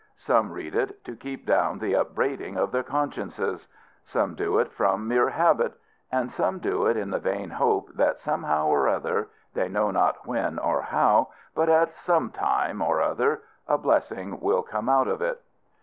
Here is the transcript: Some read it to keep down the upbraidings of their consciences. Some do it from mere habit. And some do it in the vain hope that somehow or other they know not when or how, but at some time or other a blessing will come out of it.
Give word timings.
Some 0.17 0.51
read 0.51 0.73
it 0.73 1.03
to 1.05 1.15
keep 1.15 1.45
down 1.45 1.77
the 1.77 1.93
upbraidings 1.93 2.57
of 2.57 2.71
their 2.71 2.81
consciences. 2.81 3.67
Some 4.03 4.33
do 4.33 4.57
it 4.57 4.71
from 4.71 5.07
mere 5.07 5.29
habit. 5.29 5.73
And 6.11 6.31
some 6.31 6.57
do 6.57 6.87
it 6.87 6.97
in 6.97 7.11
the 7.11 7.19
vain 7.19 7.51
hope 7.51 7.93
that 7.93 8.17
somehow 8.17 8.65
or 8.65 8.87
other 8.89 9.29
they 9.53 9.69
know 9.69 9.91
not 9.91 10.25
when 10.25 10.57
or 10.57 10.81
how, 10.81 11.27
but 11.53 11.69
at 11.69 11.93
some 11.95 12.31
time 12.31 12.81
or 12.81 12.99
other 12.99 13.43
a 13.67 13.77
blessing 13.77 14.39
will 14.39 14.63
come 14.63 14.89
out 14.89 15.07
of 15.07 15.21
it. 15.21 15.39